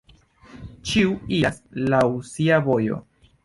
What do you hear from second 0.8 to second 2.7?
Ĉiu iras laŭ sia